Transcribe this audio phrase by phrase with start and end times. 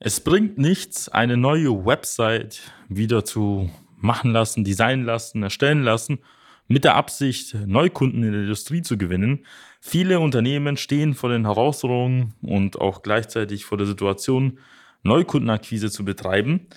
[0.00, 6.20] Es bringt nichts, eine neue Website wieder zu machen lassen, designen lassen, erstellen lassen,
[6.68, 9.44] mit der Absicht, Neukunden in der Industrie zu gewinnen.
[9.80, 14.60] Viele Unternehmen stehen vor den Herausforderungen und auch gleichzeitig vor der Situation,
[15.02, 16.68] Neukundenakquise zu betreiben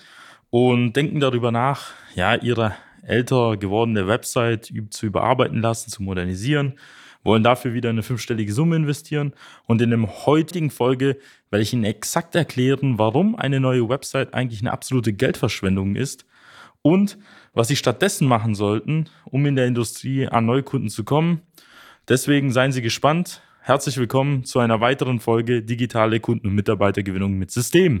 [0.50, 6.74] und denken darüber nach, ja, ihre älter gewordene Website zu überarbeiten lassen, zu modernisieren,
[7.22, 9.32] wollen dafür wieder eine fünfstellige Summe investieren.
[9.66, 11.18] Und in der heutigen Folge
[11.52, 16.24] werde ich Ihnen exakt erklären, warum eine neue Website eigentlich eine absolute Geldverschwendung ist
[16.80, 17.18] und
[17.52, 21.42] was Sie stattdessen machen sollten, um in der Industrie an Neukunden zu kommen.
[22.08, 23.42] Deswegen seien Sie gespannt.
[23.60, 28.00] Herzlich willkommen zu einer weiteren Folge Digitale Kunden- und Mitarbeitergewinnung mit System.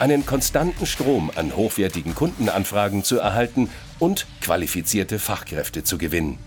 [0.00, 6.38] einen konstanten Strom an hochwertigen Kundenanfragen zu erhalten und qualifizierte Fachkräfte zu gewinnen.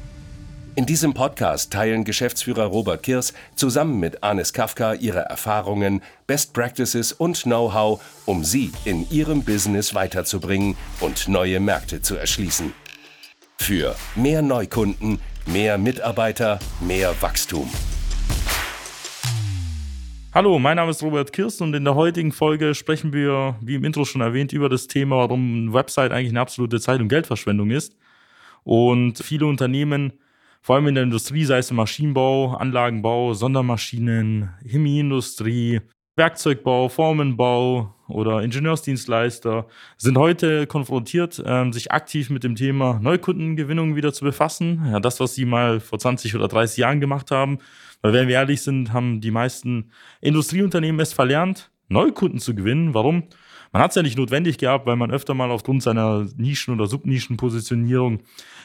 [0.76, 7.12] In diesem Podcast teilen Geschäftsführer Robert Kirs zusammen mit Anis Kafka ihre Erfahrungen, Best Practices
[7.12, 12.74] und Know-how, um sie in ihrem Business weiterzubringen und neue Märkte zu erschließen.
[13.58, 17.70] Für mehr Neukunden, mehr Mitarbeiter, mehr Wachstum.
[20.36, 23.84] Hallo, mein Name ist Robert Kirst und in der heutigen Folge sprechen wir, wie im
[23.84, 27.70] Intro schon erwähnt, über das Thema, warum eine Website eigentlich eine absolute Zeit- und Geldverschwendung
[27.70, 27.96] ist.
[28.64, 30.14] Und viele Unternehmen,
[30.64, 35.82] vor allem in der Industrie, sei es im Maschinenbau, Anlagenbau, Sondermaschinen, Chemieindustrie,
[36.16, 44.14] Werkzeugbau, Formenbau oder Ingenieursdienstleister sind heute konfrontiert, ähm, sich aktiv mit dem Thema Neukundengewinnung wieder
[44.14, 44.82] zu befassen.
[44.92, 47.60] Ja, das, was sie mal vor 20 oder 30 Jahren gemacht haben,
[48.02, 49.92] weil wenn wir ehrlich sind, haben die meisten
[50.22, 52.94] Industrieunternehmen es verlernt, Neukunden zu gewinnen.
[52.94, 53.24] Warum?
[53.72, 56.86] Man hat es ja nicht notwendig gehabt, weil man öfter mal aufgrund seiner Nischen- oder
[56.86, 58.20] Subnischenpositionierung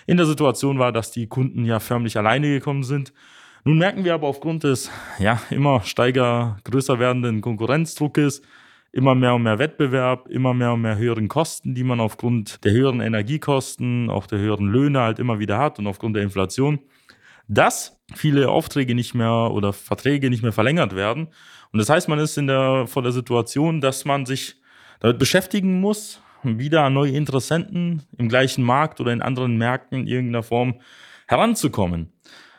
[0.06, 3.12] in der Situation war, dass die Kunden ja förmlich alleine gekommen sind.
[3.64, 8.42] Nun merken wir aber aufgrund des ja immer steiger, größer werdenden Konkurrenzdruckes,
[8.98, 12.72] immer mehr und mehr Wettbewerb, immer mehr und mehr höheren Kosten, die man aufgrund der
[12.72, 16.81] höheren Energiekosten, auch der höheren Löhne halt immer wieder hat und aufgrund der Inflation,
[17.47, 21.28] dass viele Aufträge nicht mehr oder Verträge nicht mehr verlängert werden.
[21.72, 24.56] Und das heißt, man ist in der, vor der Situation, dass man sich
[24.98, 30.06] damit beschäftigen muss, wieder an neue Interessenten im gleichen Markt oder in anderen Märkten in
[30.08, 30.81] irgendeiner Form
[31.28, 32.12] heranzukommen.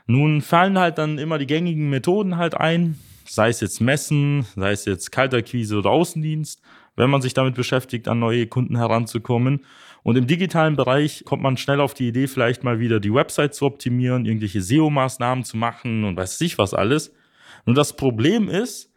[0.08, 2.98] Nun fallen halt dann immer die gängigen Methoden halt ein,
[3.30, 6.62] sei es jetzt Messen, sei es jetzt Kaltakquise oder Außendienst,
[6.96, 9.66] wenn man sich damit beschäftigt, an neue Kunden heranzukommen.
[10.04, 13.54] Und im digitalen Bereich kommt man schnell auf die Idee, vielleicht mal wieder die Website
[13.54, 17.14] zu optimieren, irgendwelche SEO-Maßnahmen zu machen und weiß ich was alles.
[17.66, 18.92] Nur das Problem ist,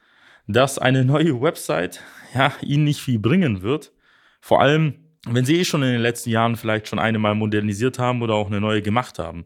[0.46, 2.00] dass eine neue Website
[2.34, 3.92] ja ihnen nicht viel bringen wird.
[4.40, 4.94] Vor allem,
[5.28, 8.34] wenn sie eh schon in den letzten Jahren vielleicht schon eine mal modernisiert haben oder
[8.34, 9.44] auch eine neue gemacht haben.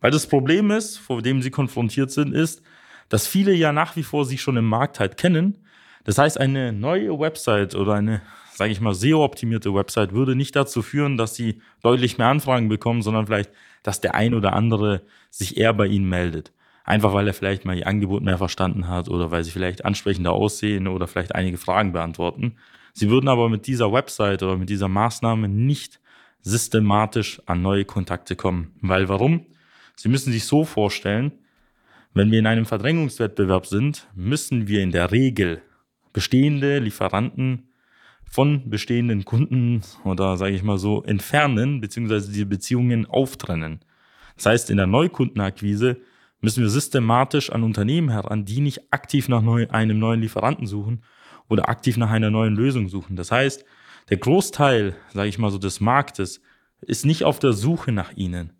[0.00, 2.62] Weil das Problem ist, vor dem sie konfrontiert sind, ist,
[3.08, 5.64] dass viele ja nach wie vor sie schon im Markt halt kennen.
[6.04, 8.22] Das heißt, eine neue Website oder eine
[8.56, 13.02] sage ich mal, SEO-optimierte Website würde nicht dazu führen, dass sie deutlich mehr Anfragen bekommen,
[13.02, 13.50] sondern vielleicht,
[13.82, 16.52] dass der ein oder andere sich eher bei ihnen meldet.
[16.84, 20.32] Einfach weil er vielleicht mal ihr Angebot mehr verstanden hat oder weil sie vielleicht ansprechender
[20.32, 22.56] aussehen oder vielleicht einige Fragen beantworten.
[22.94, 26.00] Sie würden aber mit dieser Website oder mit dieser Maßnahme nicht
[26.40, 28.72] systematisch an neue Kontakte kommen.
[28.80, 29.44] Weil warum?
[29.96, 31.32] Sie müssen sich so vorstellen,
[32.16, 35.60] wenn wir in einem Verdrängungswettbewerb sind, müssen wir in der Regel
[36.14, 37.68] bestehende Lieferanten
[38.24, 43.80] von bestehenden Kunden oder sage ich mal so entfernen, beziehungsweise die Beziehungen auftrennen.
[44.34, 45.98] Das heißt, in der Neukundenakquise
[46.40, 51.02] müssen wir systematisch an Unternehmen heran, die nicht aktiv nach neu, einem neuen Lieferanten suchen
[51.50, 53.16] oder aktiv nach einer neuen Lösung suchen.
[53.16, 53.62] Das heißt,
[54.08, 56.40] der Großteil, sage ich mal so, des Marktes
[56.80, 58.54] ist nicht auf der Suche nach ihnen.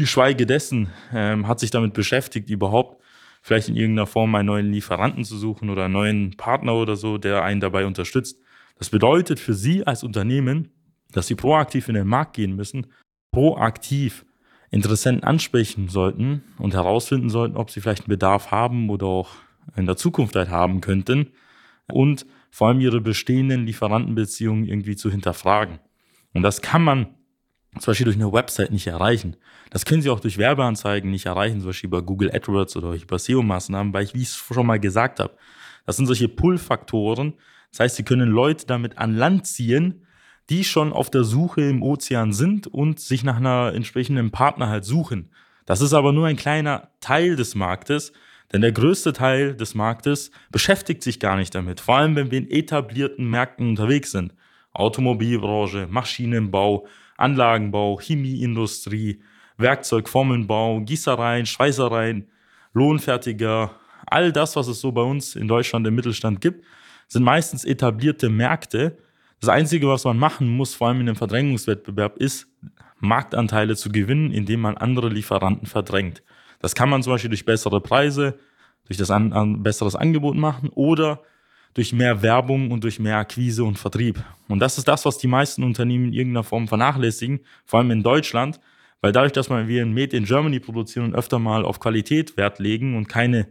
[0.00, 3.02] Geschweige dessen ähm, hat sich damit beschäftigt, überhaupt
[3.42, 7.18] vielleicht in irgendeiner Form einen neuen Lieferanten zu suchen oder einen neuen Partner oder so,
[7.18, 8.38] der einen dabei unterstützt.
[8.78, 10.68] Das bedeutet für Sie als Unternehmen,
[11.12, 12.86] dass sie proaktiv in den Markt gehen müssen,
[13.32, 14.24] proaktiv
[14.70, 19.30] Interessenten ansprechen sollten und herausfinden sollten, ob sie vielleicht einen Bedarf haben oder auch
[19.76, 21.32] in der Zukunft halt haben könnten
[21.92, 25.80] und vor allem ihre bestehenden Lieferantenbeziehungen irgendwie zu hinterfragen.
[26.34, 27.08] Und das kann man
[27.78, 29.36] zum Beispiel durch eine Website nicht erreichen.
[29.70, 33.18] Das können Sie auch durch Werbeanzeigen nicht erreichen, zum Beispiel über Google AdWords oder über
[33.18, 35.36] SEO-Maßnahmen, weil ich, wie ich es schon mal gesagt habe,
[35.86, 37.34] das sind solche Pull-Faktoren.
[37.70, 40.06] Das heißt, Sie können Leute damit an Land ziehen,
[40.48, 44.84] die schon auf der Suche im Ozean sind und sich nach einer entsprechenden Partner halt
[44.84, 45.30] suchen.
[45.64, 48.12] Das ist aber nur ein kleiner Teil des Marktes,
[48.52, 52.38] denn der größte Teil des Marktes beschäftigt sich gar nicht damit, vor allem wenn wir
[52.38, 54.34] in etablierten Märkten unterwegs sind.
[54.72, 56.86] Automobilbranche, Maschinenbau,
[57.20, 59.20] Anlagenbau, Chemieindustrie,
[59.56, 62.26] Werkzeugformenbau, Gießereien, Schweißereien,
[62.72, 63.72] Lohnfertiger,
[64.06, 66.64] all das, was es so bei uns in Deutschland im Mittelstand gibt,
[67.08, 68.98] sind meistens etablierte Märkte.
[69.40, 72.46] Das Einzige, was man machen muss, vor allem in einem Verdrängungswettbewerb, ist,
[73.00, 76.22] Marktanteile zu gewinnen, indem man andere Lieferanten verdrängt.
[76.60, 78.38] Das kann man zum Beispiel durch bessere Preise,
[78.86, 81.22] durch das an, an besseres Angebot machen oder
[81.74, 84.22] durch mehr Werbung und durch mehr Akquise und Vertrieb.
[84.48, 88.02] Und das ist das, was die meisten Unternehmen in irgendeiner Form vernachlässigen, vor allem in
[88.02, 88.60] Deutschland,
[89.00, 92.58] weil dadurch, dass wir ein Made in Germany produzieren und öfter mal auf Qualität Wert
[92.58, 93.48] legen und keine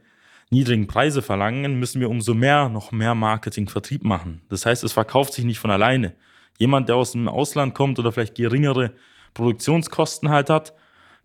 [0.50, 4.42] niedrigen Preise verlangen, müssen wir umso mehr noch mehr Marketing, Vertrieb machen.
[4.50, 6.14] Das heißt, es verkauft sich nicht von alleine.
[6.58, 8.94] Jemand, der aus dem Ausland kommt oder vielleicht geringere
[9.34, 10.74] Produktionskosten halt hat,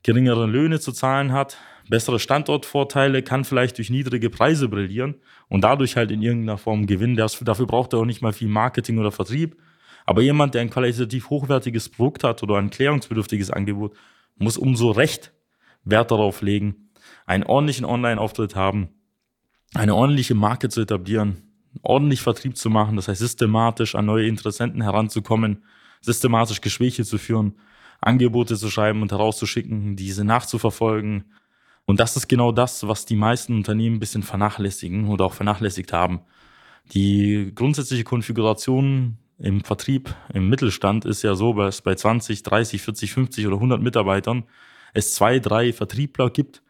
[0.03, 1.57] geringere Löhne zu zahlen hat,
[1.89, 5.17] bessere Standortvorteile, kann vielleicht durch niedrige Preise brillieren
[5.49, 7.17] und dadurch halt in irgendeiner Form gewinnen.
[7.17, 9.57] Dafür braucht er auch nicht mal viel Marketing oder Vertrieb.
[10.07, 13.97] Aber jemand, der ein qualitativ hochwertiges Produkt hat oder ein klärungsbedürftiges Angebot,
[14.37, 15.33] muss umso recht
[15.85, 16.91] Wert darauf legen,
[17.27, 18.89] einen ordentlichen Online-Auftritt haben,
[19.75, 21.43] eine ordentliche Marke zu etablieren,
[21.83, 25.65] ordentlich Vertrieb zu machen, das heißt systematisch an neue Interessenten heranzukommen,
[26.01, 27.55] systematisch Gespräche zu führen,
[28.01, 31.25] Angebote zu schreiben und herauszuschicken, diese nachzuverfolgen,
[31.87, 35.93] und das ist genau das, was die meisten Unternehmen ein bisschen vernachlässigen oder auch vernachlässigt
[35.93, 36.21] haben.
[36.93, 43.13] Die grundsätzliche Konfiguration im Vertrieb, im Mittelstand ist ja so, dass bei 20, 30, 40,
[43.13, 44.45] 50 oder 100 Mitarbeitern
[44.93, 46.63] es zwei, drei Vertriebler gibt,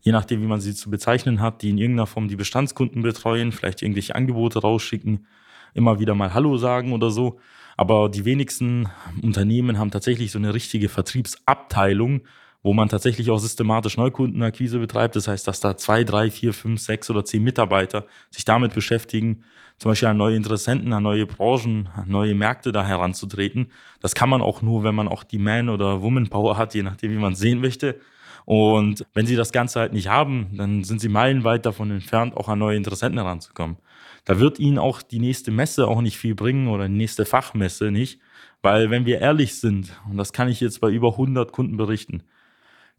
[0.00, 3.52] je nachdem, wie man sie zu bezeichnen hat, die in irgendeiner Form die Bestandskunden betreuen,
[3.52, 5.26] vielleicht irgendwelche Angebote rausschicken,
[5.74, 7.38] immer wieder mal Hallo sagen oder so.
[7.76, 8.88] Aber die wenigsten
[9.22, 12.22] Unternehmen haben tatsächlich so eine richtige Vertriebsabteilung,
[12.62, 15.16] wo man tatsächlich auch systematisch Neukundenakquise betreibt.
[15.16, 19.44] Das heißt, dass da zwei, drei, vier, fünf, sechs oder zehn Mitarbeiter sich damit beschäftigen,
[19.78, 23.70] zum Beispiel an neue Interessenten, an neue Branchen, an neue Märkte da heranzutreten.
[24.00, 27.12] Das kann man auch nur, wenn man auch die Man- oder Woman-Power hat, je nachdem,
[27.12, 28.00] wie man es sehen möchte.
[28.44, 32.48] Und wenn sie das Ganze halt nicht haben, dann sind sie meilenweit davon entfernt, auch
[32.48, 33.76] an neue Interessenten heranzukommen.
[34.24, 37.90] Da wird ihnen auch die nächste Messe auch nicht viel bringen oder die nächste Fachmesse
[37.90, 38.20] nicht,
[38.62, 42.22] weil wenn wir ehrlich sind, und das kann ich jetzt bei über 100 Kunden berichten,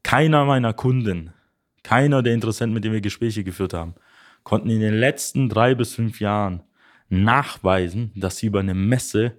[0.04, 1.34] keiner meiner Kunden,
[1.84, 3.96] keiner der Interessenten, mit denen wir Gespräche geführt haben,
[4.44, 6.64] konnten in den letzten drei bis fünf Jahren
[7.10, 9.34] nachweisen, dass sie über eine Messe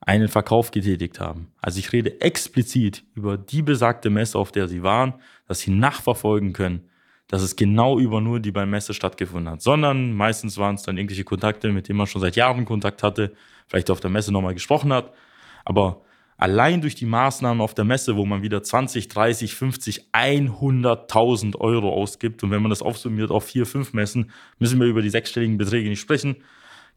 [0.00, 1.52] einen Verkauf getätigt haben.
[1.60, 5.14] Also ich rede explizit über die besagte Messe, auf der sie waren,
[5.48, 6.88] dass sie nachverfolgen können,
[7.28, 10.96] dass es genau über nur die beim Messe stattgefunden hat, sondern meistens waren es dann
[10.96, 13.32] irgendwelche Kontakte, mit denen man schon seit Jahren Kontakt hatte,
[13.66, 15.12] vielleicht auf der Messe nochmal gesprochen hat,
[15.64, 16.02] aber
[16.38, 21.92] Allein durch die Maßnahmen auf der Messe, wo man wieder 20, 30, 50, 100.000 Euro
[21.92, 25.56] ausgibt und wenn man das aufsummiert auf vier, fünf Messen, müssen wir über die sechsstelligen
[25.56, 26.36] Beträge nicht sprechen,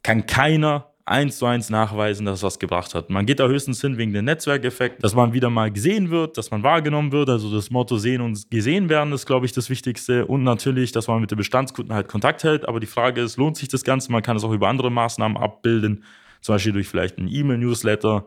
[0.03, 3.09] kann keiner eins zu eins nachweisen, dass es was gebracht hat.
[3.09, 6.51] Man geht da höchstens hin wegen dem Netzwerkeffekt, dass man wieder mal gesehen wird, dass
[6.51, 7.29] man wahrgenommen wird.
[7.29, 10.27] Also das Motto sehen und gesehen werden ist, glaube ich, das Wichtigste.
[10.27, 12.67] Und natürlich, dass man mit den Bestandskunden halt Kontakt hält.
[12.67, 14.11] Aber die Frage ist, lohnt sich das Ganze?
[14.11, 16.03] Man kann es auch über andere Maßnahmen abbilden,
[16.41, 18.25] zum Beispiel durch vielleicht einen E-Mail-Newsletter,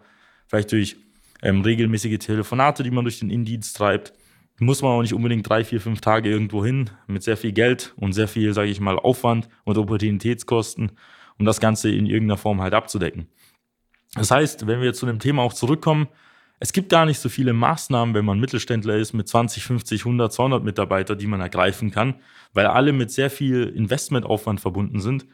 [0.52, 0.97] vielleicht durch
[1.40, 4.12] ähm, regelmäßige Telefonate, die man durch den Indienst treibt.
[4.59, 7.94] Muss man auch nicht unbedingt drei, vier, fünf Tage irgendwo hin mit sehr viel Geld
[7.97, 10.92] und sehr viel, sage ich mal, Aufwand und Opportunitätskosten,
[11.38, 13.28] um das Ganze in irgendeiner Form halt abzudecken.
[14.14, 16.06] Das heißt, wenn wir zu dem Thema auch zurückkommen,
[16.61, 20.35] es gibt gar nicht so viele Maßnahmen, wenn man Mittelständler ist mit 20, 50, 100,
[20.35, 22.16] 200 Mitarbeitern, die man ergreifen kann,
[22.52, 25.26] weil alle mit sehr viel Investmentaufwand verbunden sind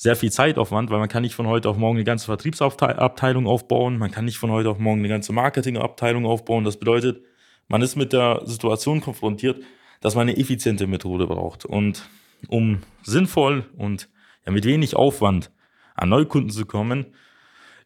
[0.00, 3.98] sehr viel Zeitaufwand, weil man kann nicht von heute auf morgen eine ganze Vertriebsabteilung aufbauen,
[3.98, 6.64] man kann nicht von heute auf morgen eine ganze Marketingabteilung aufbauen.
[6.64, 7.22] Das bedeutet,
[7.68, 9.62] man ist mit der Situation konfrontiert,
[10.00, 11.66] dass man eine effiziente Methode braucht.
[11.66, 12.08] Und
[12.48, 14.08] um sinnvoll und
[14.46, 15.50] ja, mit wenig Aufwand
[15.96, 17.04] an Neukunden zu kommen,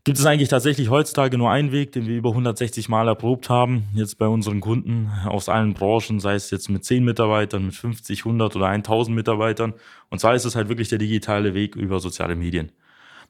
[0.04, 3.84] gibt es eigentlich tatsächlich heutzutage nur einen Weg, den wir über 160 Mal erprobt haben,
[3.94, 8.20] jetzt bei unseren Kunden aus allen Branchen, sei es jetzt mit 10 Mitarbeitern, mit 50,
[8.20, 9.73] 100 oder 1000 Mitarbeitern.
[10.11, 12.70] Und zwar ist es halt wirklich der digitale Weg über soziale Medien.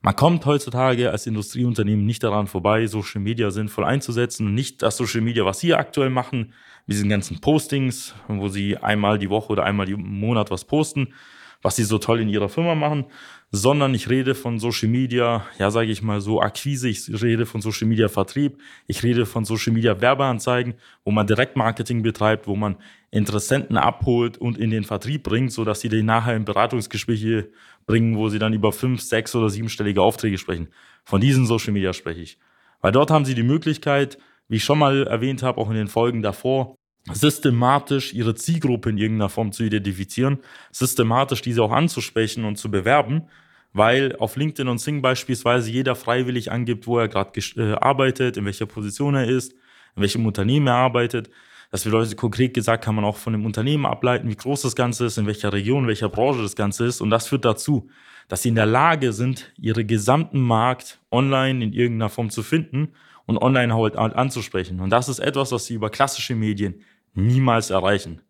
[0.02, 4.52] Man kommt heutzutage als Industrieunternehmen nicht daran vorbei, Social Media sinnvoll einzusetzen.
[4.52, 6.52] Nicht das Social Media, was Sie aktuell machen,
[6.86, 11.14] mit diesen ganzen Postings, wo Sie einmal die Woche oder einmal im Monat was posten,
[11.62, 13.06] was Sie so toll in Ihrer Firma machen,
[13.56, 17.60] sondern ich rede von Social Media, ja, sage ich mal so Akquise, ich rede von
[17.60, 18.58] Social Media Vertrieb,
[18.88, 22.74] ich rede von Social Media Werbeanzeigen, wo man Direktmarketing betreibt, wo man
[23.12, 27.48] Interessenten abholt und in den Vertrieb bringt, so dass sie die nachher in Beratungsgespräche
[27.86, 30.66] bringen, wo sie dann über fünf, sechs oder siebenstellige Aufträge sprechen.
[31.04, 32.38] Von diesen Social Media spreche ich.
[32.80, 34.18] Weil dort haben sie die Möglichkeit,
[34.48, 36.74] wie ich schon mal erwähnt habe, auch in den Folgen davor,
[37.12, 40.38] systematisch ihre Zielgruppe in irgendeiner Form zu identifizieren,
[40.72, 43.28] systematisch diese auch anzusprechen und zu bewerben,
[43.74, 48.46] weil auf LinkedIn und Sing beispielsweise jeder freiwillig angibt, wo er gerade äh, arbeitet, in
[48.46, 49.52] welcher Position er ist,
[49.96, 51.28] in welchem Unternehmen er arbeitet.
[51.70, 55.06] Das bedeutet, konkret gesagt, kann man auch von dem Unternehmen ableiten, wie groß das Ganze
[55.06, 57.00] ist, in welcher Region, in welcher Branche das Ganze ist.
[57.00, 57.90] Und das führt dazu,
[58.28, 62.92] dass sie in der Lage sind, ihre gesamten Markt online in irgendeiner Form zu finden
[63.26, 64.78] und online halt anzusprechen.
[64.78, 66.80] Und das ist etwas, was sie über klassische Medien
[67.12, 68.20] niemals erreichen.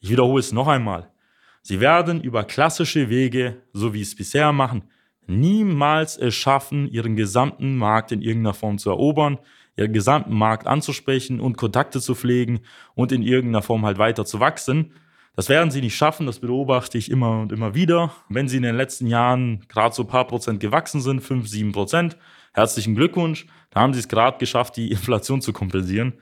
[0.00, 1.10] Ich wiederhole es noch einmal.
[1.66, 4.82] Sie werden über klassische Wege, so wie es bisher machen,
[5.26, 9.38] niemals es schaffen, ihren gesamten Markt in irgendeiner Form zu erobern,
[9.74, 12.60] ihren gesamten Markt anzusprechen und Kontakte zu pflegen
[12.94, 14.92] und in irgendeiner Form halt weiter zu wachsen.
[15.36, 18.12] Das werden sie nicht schaffen, das beobachte ich immer und immer wieder.
[18.28, 21.72] Wenn sie in den letzten Jahren gerade so ein paar Prozent gewachsen sind, fünf, sieben
[21.72, 22.18] Prozent,
[22.52, 26.12] herzlichen Glückwunsch, da haben sie es gerade geschafft, die Inflation zu kompensieren.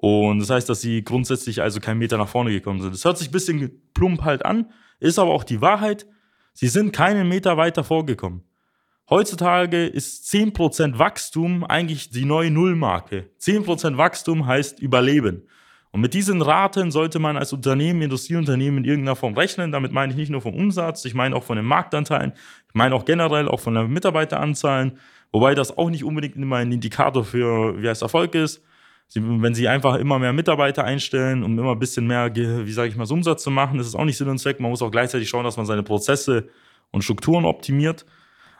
[0.00, 2.94] Und das heißt, dass sie grundsätzlich also keinen Meter nach vorne gekommen sind.
[2.94, 6.06] Das hört sich ein bisschen plump halt an, ist aber auch die Wahrheit.
[6.54, 8.42] Sie sind keinen Meter weiter vorgekommen.
[9.10, 13.28] Heutzutage ist 10% Wachstum eigentlich die neue Nullmarke.
[13.40, 15.42] 10% Wachstum heißt Überleben.
[15.90, 19.70] Und mit diesen Raten sollte man als Unternehmen, Industrieunternehmen in irgendeiner Form rechnen.
[19.70, 22.32] Damit meine ich nicht nur vom Umsatz, ich meine auch von den Marktanteilen,
[22.68, 24.96] ich meine auch generell auch von den Mitarbeiteranzahlen,
[25.30, 28.62] wobei das auch nicht unbedingt immer ein Indikator für, wie es Erfolg ist.
[29.12, 32.90] Sie, wenn Sie einfach immer mehr Mitarbeiter einstellen, um immer ein bisschen mehr, wie sage
[32.90, 34.60] ich mal, Umsatz zu machen, das ist auch nicht Sinn und Zweck.
[34.60, 36.48] Man muss auch gleichzeitig schauen, dass man seine Prozesse
[36.92, 38.06] und Strukturen optimiert.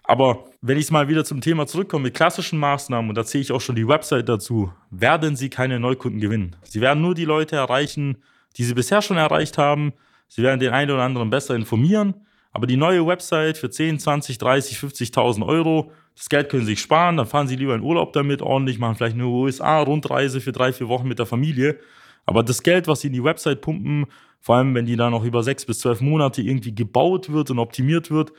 [0.02, 3.52] Aber wenn ich mal wieder zum Thema zurückkomme mit klassischen Maßnahmen, und da zähle ich
[3.52, 6.56] auch schon die Website dazu, werden Sie keine Neukunden gewinnen.
[6.64, 8.16] Sie werden nur die Leute erreichen,
[8.56, 9.92] die Sie bisher schon erreicht haben.
[10.26, 12.26] Sie werden den einen oder anderen besser informieren.
[12.52, 16.80] Aber die neue Website für 10, 20, 30, 50.000 Euro, das Geld können Sie sich
[16.80, 20.72] sparen, dann fahren Sie lieber in Urlaub damit ordentlich, machen vielleicht eine USA-Rundreise für drei,
[20.72, 21.78] vier Wochen mit der Familie.
[22.26, 24.06] Aber das Geld, was Sie in die Website pumpen,
[24.40, 27.58] vor allem wenn die dann noch über sechs bis zwölf Monate irgendwie gebaut wird und
[27.58, 28.32] optimiert wird,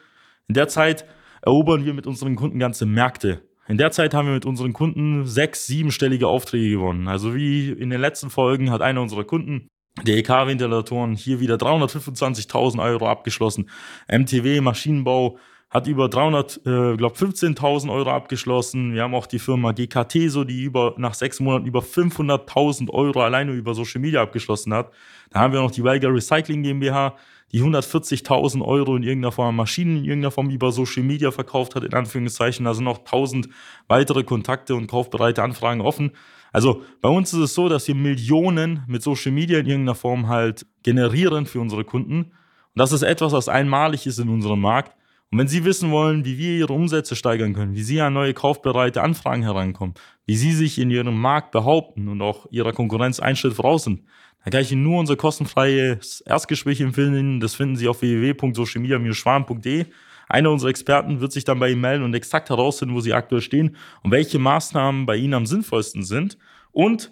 [0.47, 1.05] in der Zeit
[1.41, 3.41] erobern wir mit unseren Kunden ganze Märkte.
[3.67, 7.07] In der Zeit haben wir mit unseren Kunden sechs, siebenstellige Aufträge gewonnen.
[7.07, 9.69] Also wie in den letzten Folgen hat einer unserer Kunden
[10.03, 13.69] der EK-Ventilatoren hier wieder 325.000 Euro abgeschlossen.
[14.07, 15.37] MTW Maschinenbau
[15.69, 18.93] hat über 300, äh, glaube 15.000 Euro abgeschlossen.
[18.93, 23.21] Wir haben auch die Firma GKT, so die über nach sechs Monaten über 500.000 Euro
[23.21, 24.91] alleine über Social Media abgeschlossen hat.
[25.29, 27.15] Da haben wir noch die Weiger Recycling GmbH,
[27.53, 31.85] die 140.000 Euro in irgendeiner Form Maschinen in irgendeiner Form über Social Media verkauft hat,
[31.85, 32.65] in Anführungszeichen.
[32.65, 33.47] Da sind noch 1000
[33.87, 36.11] weitere Kontakte und kaufbereite Anfragen offen.
[36.51, 40.27] Also bei uns ist es so, dass wir Millionen mit Social Media in irgendeiner Form
[40.27, 42.23] halt generieren für unsere Kunden.
[42.23, 42.31] Und
[42.75, 44.95] das ist etwas, was einmalig ist in unserem Markt.
[45.31, 48.33] Und wenn Sie wissen wollen, wie wir Ihre Umsätze steigern können, wie Sie an neue
[48.33, 53.37] kaufbereite Anfragen herankommen, wie Sie sich in Ihrem Markt behaupten und auch Ihrer Konkurrenz einen
[53.37, 54.01] Schritt voraus sind,
[54.43, 57.39] dann kann ich Ihnen nur unser kostenfreies Erstgespräch empfehlen.
[57.39, 59.85] Das finden Sie auf www.socialmedia-schwarm.de.
[60.31, 63.41] Einer unserer Experten wird sich dann bei Ihnen melden und exakt herausfinden, wo Sie aktuell
[63.41, 66.37] stehen und welche Maßnahmen bei Ihnen am sinnvollsten sind.
[66.71, 67.11] Und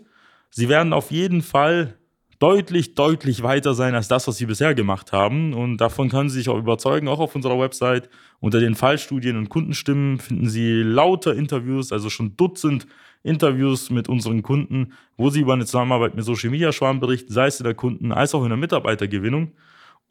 [0.49, 1.99] Sie werden auf jeden Fall
[2.39, 5.53] deutlich, deutlich weiter sein als das, was sie bisher gemacht haben.
[5.53, 7.07] Und davon können Sie sich auch überzeugen.
[7.07, 8.09] Auch auf unserer Website
[8.39, 12.87] unter den Fallstudien und Kundenstimmen finden Sie lauter Interviews, also schon Dutzend
[13.23, 17.47] Interviews mit unseren Kunden, wo sie über eine Zusammenarbeit mit Social Media Schwarm berichten, sei
[17.47, 19.51] es in der Kunden- als auch in der Mitarbeitergewinnung.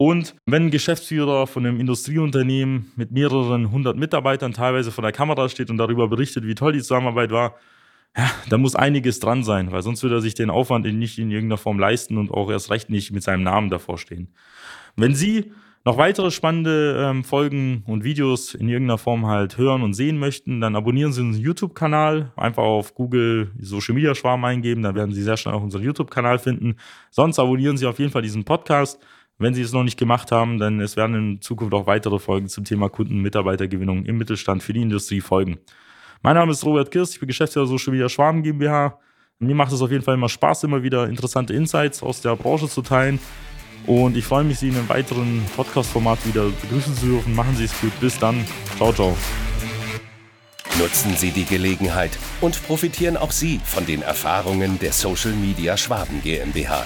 [0.01, 5.49] Und wenn ein Geschäftsführer von einem Industrieunternehmen mit mehreren hundert Mitarbeitern teilweise vor der Kamera
[5.49, 7.55] steht und darüber berichtet, wie toll die Zusammenarbeit war,
[8.15, 11.29] ja, da muss einiges dran sein, weil sonst würde er sich den Aufwand nicht in
[11.29, 14.29] irgendeiner Form leisten und auch erst recht nicht mit seinem Namen davor stehen.
[14.95, 15.51] Wenn Sie
[15.83, 20.61] noch weitere spannende ähm, Folgen und Videos in irgendeiner Form halt hören und sehen möchten,
[20.61, 22.31] dann abonnieren Sie unseren YouTube-Kanal.
[22.37, 26.39] Einfach auf Google Social Media Schwarm eingeben, dann werden Sie sehr schnell auch unseren YouTube-Kanal
[26.39, 26.75] finden.
[27.11, 28.99] Sonst abonnieren Sie auf jeden Fall diesen Podcast.
[29.41, 32.49] Wenn Sie es noch nicht gemacht haben, dann es werden in Zukunft auch weitere Folgen
[32.49, 35.59] zum Thema Kunden-Mitarbeitergewinnung im Mittelstand für die Industrie folgen.
[36.21, 38.99] Mein Name ist Robert Kirst, ich bin Geschäftsführer Social Media Schwarm GmbH.
[39.39, 42.67] Mir macht es auf jeden Fall immer Spaß, immer wieder interessante Insights aus der Branche
[42.67, 43.17] zu teilen.
[43.87, 47.33] Und ich freue mich, Sie in einem weiteren Podcast-Format wieder begrüßen zu dürfen.
[47.33, 47.97] Machen Sie es gut.
[48.01, 48.45] Bis dann.
[48.75, 49.15] Ciao, ciao.
[50.77, 56.21] Nutzen Sie die Gelegenheit und profitieren auch Sie von den Erfahrungen der Social Media Schwaben
[56.21, 56.85] GmbH.